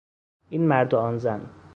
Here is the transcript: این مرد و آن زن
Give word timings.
این 0.49 0.67
مرد 0.67 0.93
و 0.93 0.97
آن 0.97 1.17
زن 1.17 1.49